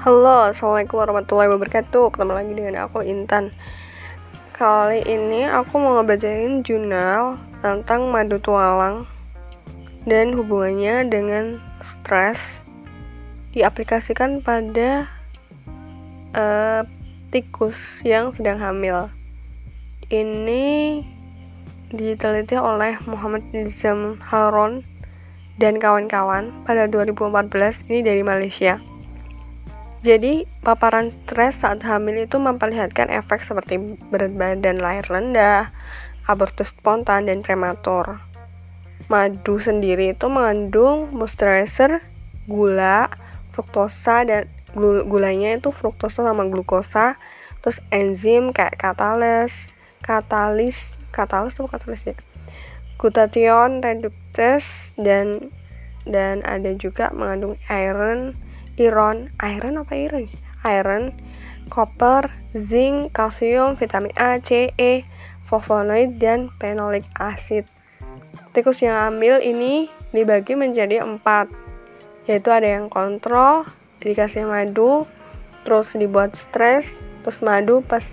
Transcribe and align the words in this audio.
Halo, 0.00 0.48
Assalamualaikum 0.48 0.96
warahmatullahi 0.96 1.52
wabarakatuh. 1.52 2.16
Ketemu 2.16 2.32
lagi 2.32 2.52
dengan 2.56 2.88
aku 2.88 3.04
Intan. 3.04 3.52
Kali 4.56 5.04
ini 5.04 5.44
aku 5.44 5.76
mau 5.76 6.00
ngebacain 6.00 6.64
jurnal 6.64 7.36
tentang 7.60 8.08
madu 8.08 8.40
tualang 8.40 9.04
Dan 10.08 10.32
hubungannya 10.32 11.04
dengan 11.04 11.60
stres 11.84 12.64
Diaplikasikan 13.52 14.40
pada 14.40 15.12
uh, 16.32 16.88
tikus 17.28 18.00
yang 18.00 18.32
sedang 18.32 18.56
hamil. 18.56 19.12
Ini 20.08 21.04
diteliti 21.92 22.56
oleh 22.56 22.96
Muhammad 23.04 23.52
Nizam 23.52 24.16
Haron 24.32 24.80
dan 25.60 25.76
kawan-kawan 25.76 26.64
pada 26.64 26.88
2014 26.88 27.84
ini 27.92 28.00
dari 28.00 28.24
Malaysia. 28.24 28.80
Jadi, 30.00 30.48
paparan 30.64 31.12
stres 31.12 31.60
saat 31.60 31.84
hamil 31.84 32.24
itu 32.24 32.40
memperlihatkan 32.40 33.12
efek 33.12 33.44
seperti 33.44 33.76
berat 34.08 34.32
badan 34.32 34.80
lahir 34.80 35.04
rendah, 35.04 35.76
abortus 36.24 36.72
spontan, 36.72 37.28
dan 37.28 37.44
prematur. 37.44 38.24
Madu 39.12 39.60
sendiri 39.60 40.16
itu 40.16 40.32
mengandung 40.32 41.12
moisturizer, 41.12 42.00
gula, 42.48 43.12
fruktosa, 43.52 44.24
dan 44.24 44.48
gulanya 45.04 45.60
itu 45.60 45.68
fruktosa 45.68 46.24
sama 46.24 46.48
glukosa, 46.48 47.20
terus 47.60 47.84
enzim 47.92 48.56
kayak 48.56 48.80
katalis, 48.80 49.76
katalis, 50.00 50.96
katalis 51.12 51.60
itu 51.60 51.68
katalis 51.68 52.02
ya, 52.08 52.16
glutathione 52.96 53.84
reductase 53.84 54.96
dan 54.96 55.52
dan 56.08 56.40
ada 56.48 56.72
juga 56.72 57.12
mengandung 57.12 57.60
iron, 57.68 58.38
iron, 58.80 59.28
iron 59.36 59.76
apa 59.76 59.92
iron? 59.92 60.32
Iron, 60.64 61.04
copper, 61.68 62.32
zinc, 62.56 63.12
kalsium, 63.12 63.76
vitamin 63.76 64.12
A, 64.16 64.40
C, 64.40 64.72
E, 64.80 65.04
flavonoid 65.44 66.16
dan 66.16 66.48
phenolic 66.56 67.04
acid. 67.16 67.68
Tikus 68.50 68.82
yang 68.82 68.96
hamil 68.98 69.38
ini 69.38 69.92
dibagi 70.10 70.58
menjadi 70.58 71.06
empat, 71.06 71.52
yaitu 72.26 72.50
ada 72.50 72.66
yang 72.66 72.90
kontrol, 72.90 73.68
dikasih 74.02 74.48
madu, 74.48 75.06
terus 75.62 75.94
dibuat 75.94 76.34
stres, 76.34 76.98
terus 77.22 77.38
madu 77.44 77.84
plus, 77.86 78.10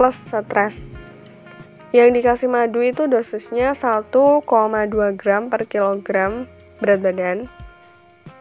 plus 0.00 0.16
stres. 0.16 0.86
Yang 1.94 2.08
dikasih 2.20 2.48
madu 2.50 2.82
itu 2.82 3.08
dosisnya 3.08 3.72
1,2 3.72 4.44
gram 5.16 5.42
per 5.48 5.64
kilogram 5.64 6.50
berat 6.80 7.00
badan 7.00 7.38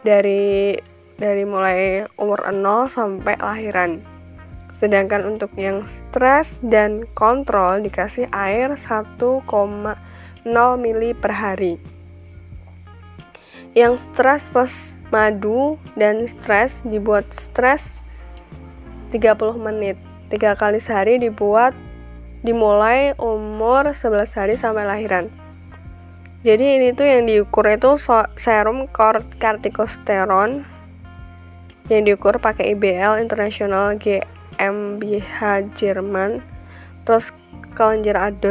dari 0.04 0.76
dari 1.16 1.48
mulai 1.48 2.08
umur 2.20 2.44
0 2.52 2.92
sampai 2.92 3.40
lahiran. 3.40 4.04
Sedangkan 4.76 5.24
untuk 5.24 5.56
yang 5.56 5.88
stres 5.88 6.52
dan 6.60 7.08
kontrol 7.16 7.80
dikasih 7.80 8.28
air 8.36 8.76
1,0 8.76 9.24
mili 10.76 11.12
per 11.16 11.32
hari. 11.32 11.80
Yang 13.72 14.04
stres 14.12 14.44
plus 14.52 14.76
madu 15.12 15.80
dan 15.96 16.28
stres 16.28 16.84
dibuat 16.84 17.32
stres 17.32 18.04
30 19.16 19.56
menit. 19.60 19.96
Tiga 20.28 20.60
kali 20.60 20.84
sehari 20.84 21.22
dibuat 21.22 21.72
dimulai 22.44 23.16
umur 23.16 23.96
11 23.96 24.28
hari 24.36 24.56
sampai 24.60 24.84
lahiran. 24.84 25.32
Jadi 26.46 26.78
ini 26.78 26.94
tuh 26.94 27.10
yang 27.10 27.26
diukur 27.26 27.66
itu 27.66 27.98
serum 28.38 28.86
kortikosteron 28.92 30.75
yang 31.90 32.06
diukur 32.06 32.42
pakai 32.42 32.74
IBL 32.74 33.22
International 33.22 33.94
GmbH 33.98 35.40
Jerman. 35.78 36.42
Terus 37.06 37.30
kelenjar 37.78 38.18
ad 38.32 38.46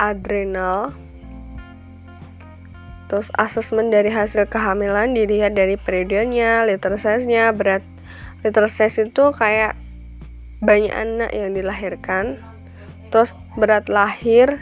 adrenal. 0.00 0.96
Terus 3.08 3.32
asesmen 3.40 3.88
dari 3.88 4.12
hasil 4.12 4.48
kehamilan 4.52 5.16
dilihat 5.16 5.56
dari 5.56 5.80
periodenya, 5.80 6.68
liter 6.68 6.92
size-nya, 7.00 7.56
berat 7.56 7.80
liter 8.44 8.68
size 8.68 9.08
itu 9.08 9.32
kayak 9.32 9.74
banyak 10.60 10.92
anak 10.92 11.32
yang 11.32 11.56
dilahirkan. 11.56 12.36
Terus 13.08 13.32
berat 13.56 13.88
lahir, 13.88 14.60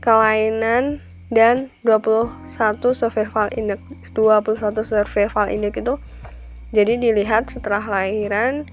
kelainan, 0.00 1.04
dan 1.28 1.68
21 1.82 2.30
survival 2.94 3.50
index 3.52 3.82
21 4.14 4.86
survival 4.86 5.46
index 5.50 5.74
itu 5.74 5.94
jadi 6.76 7.00
dilihat 7.00 7.48
setelah 7.48 7.80
lahiran 7.80 8.68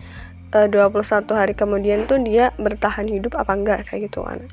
e, 0.52 0.68
21 0.68 1.24
hari 1.32 1.56
kemudian 1.56 2.04
tuh 2.04 2.20
dia 2.20 2.52
bertahan 2.60 3.08
hidup 3.08 3.40
apa 3.40 3.56
enggak 3.56 3.80
kayak 3.88 4.12
gitu 4.12 4.28
kan. 4.28 4.44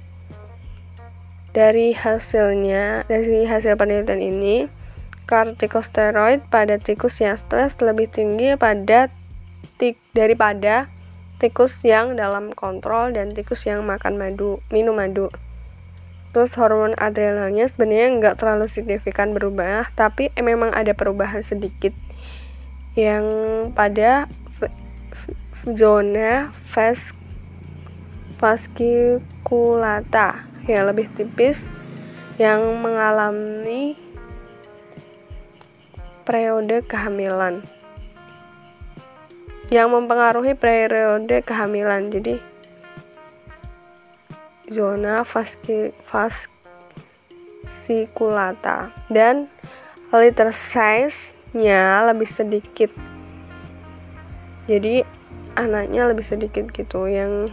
Dari 1.50 1.98
hasilnya 1.98 3.10
dari 3.10 3.50
hasil 3.50 3.74
penelitian 3.74 4.22
ini 4.22 4.70
kortikosteroid 5.26 6.46
pada 6.46 6.78
tikus 6.78 7.18
yang 7.18 7.34
stres 7.34 7.74
lebih 7.82 8.06
tinggi 8.06 8.54
pada 8.54 9.10
tik 9.82 9.98
daripada 10.14 10.86
tikus 11.40 11.82
yang 11.82 12.14
dalam 12.14 12.54
kontrol 12.54 13.10
dan 13.10 13.34
tikus 13.34 13.66
yang 13.66 13.82
makan 13.82 14.14
madu 14.20 14.62
minum 14.70 14.94
madu. 14.94 15.26
Terus 16.30 16.54
hormon 16.54 16.94
adrenalnya 16.94 17.66
sebenarnya 17.66 18.06
nggak 18.22 18.38
terlalu 18.38 18.70
signifikan 18.70 19.34
berubah, 19.34 19.90
tapi 19.98 20.30
memang 20.38 20.70
ada 20.70 20.94
perubahan 20.94 21.42
sedikit 21.42 21.90
yang 22.98 23.22
pada 23.70 24.26
zona 25.76 26.50
vas 26.74 27.14
fasciculata 28.40 30.48
yang 30.64 30.88
lebih 30.88 31.12
tipis 31.12 31.68
yang 32.40 32.80
mengalami 32.80 34.00
periode 36.24 36.80
kehamilan. 36.88 37.60
Yang 39.68 39.88
mempengaruhi 39.92 40.56
periode 40.56 41.44
kehamilan 41.44 42.08
jadi 42.10 42.40
zona 44.72 45.20
fasciculata 47.66 48.94
dan 49.12 49.52
liter 50.10 50.50
size-nya 51.50 52.06
lebih 52.06 52.30
sedikit. 52.30 52.94
Jadi 54.70 55.02
anaknya 55.58 56.06
lebih 56.06 56.22
sedikit 56.22 56.70
gitu 56.70 57.10
yang 57.10 57.50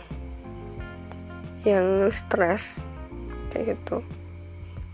yang 1.66 2.06
stres 2.14 2.78
kayak 3.50 3.74
gitu. 3.78 4.06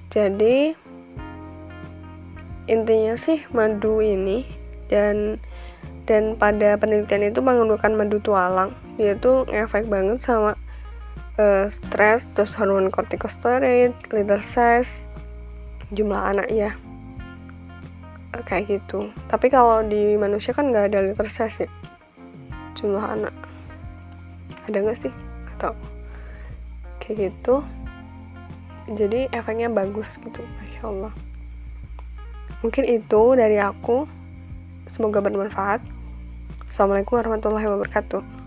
Jadi 0.07 0.71
intinya 2.71 3.19
sih 3.19 3.43
madu 3.51 3.99
ini 3.99 4.47
dan 4.87 5.43
dan 6.07 6.39
pada 6.39 6.79
penelitian 6.79 7.27
itu 7.27 7.43
menggunakan 7.43 7.91
madu 7.91 8.23
tualang 8.23 8.71
dia 8.95 9.19
tuh 9.19 9.43
ngefek 9.51 9.91
banget 9.91 10.23
sama 10.23 10.55
uh, 11.35 11.67
stres 11.67 12.23
terus 12.31 12.55
hormon 12.55 12.87
kortikosteroid 12.87 13.91
liver 14.15 14.39
size 14.39 15.03
jumlah 15.91 16.23
anak 16.23 16.47
ya 16.51 16.79
kayak 18.41 18.81
gitu. 18.81 19.13
Tapi 19.29 19.53
kalau 19.53 19.85
di 19.85 20.17
manusia 20.17 20.57
kan 20.57 20.73
nggak 20.73 20.89
ada 20.89 21.05
liver 21.05 21.29
size 21.29 21.69
jumlah 22.73 23.05
anak. 23.05 23.35
Ada 24.65 24.77
nggak 24.81 24.97
sih? 24.97 25.13
Atau 25.53 25.77
kayak 26.97 27.29
gitu. 27.29 27.61
Jadi 28.89 29.29
efeknya 29.29 29.69
bagus 29.69 30.17
gitu. 30.17 30.41
Masya 30.41 30.89
allah. 30.89 31.13
Mungkin 32.65 32.89
itu 32.89 33.21
dari 33.37 33.61
aku. 33.61 34.09
Semoga 34.89 35.21
bermanfaat. 35.21 35.85
Assalamualaikum 36.65 37.21
warahmatullahi 37.21 37.69
wabarakatuh 37.69 38.42